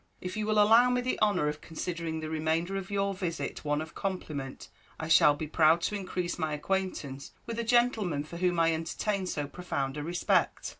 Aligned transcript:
If 0.19 0.35
you 0.35 0.47
will 0.47 0.59
allow 0.59 0.89
me 0.89 0.99
the 1.01 1.21
honour 1.21 1.47
of 1.47 1.61
considering 1.61 2.21
the 2.21 2.29
remainder 2.31 2.75
of 2.75 2.89
your 2.89 3.13
visit 3.13 3.63
one 3.63 3.83
of 3.83 3.93
compliment, 3.93 4.67
I 4.99 5.07
shall 5.07 5.35
be 5.35 5.45
proud 5.45 5.81
to 5.81 5.95
increase 5.95 6.39
my 6.39 6.53
acquaintance 6.53 7.33
with 7.45 7.59
a 7.59 7.63
gentleman 7.63 8.23
for 8.23 8.37
whom 8.37 8.59
I 8.59 8.73
entertain 8.73 9.27
so 9.27 9.45
profound 9.45 9.97
a 9.97 10.03
respect." 10.03 10.69